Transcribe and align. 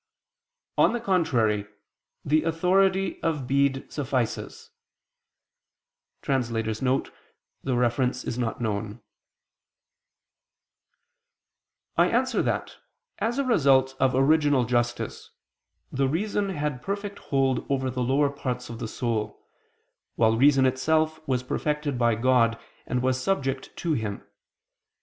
On 0.79 0.93
the 0.93 0.99
contrary, 0.99 1.67
The 2.25 2.41
authority 2.41 3.21
of 3.21 3.45
Bede 3.45 3.85
suffices 3.91 4.71
[*Reference 6.27 6.81
not 6.81 8.59
known]. 8.61 8.99
I 11.97 12.07
answer 12.07 12.41
that, 12.41 12.77
As 13.19 13.37
a 13.37 13.43
result 13.45 13.95
of 13.99 14.15
original 14.15 14.65
justice, 14.65 15.29
the 15.91 16.07
reason 16.07 16.49
had 16.49 16.81
perfect 16.81 17.19
hold 17.19 17.63
over 17.69 17.91
the 17.91 18.01
lower 18.01 18.31
parts 18.31 18.71
of 18.71 18.79
the 18.79 18.87
soul, 18.87 19.45
while 20.15 20.35
reason 20.35 20.65
itself 20.65 21.19
was 21.27 21.43
perfected 21.43 21.99
by 21.99 22.15
God, 22.15 22.59
and 22.87 23.03
was 23.03 23.21
subject 23.21 23.69
to 23.77 23.93
Him. 23.93 24.23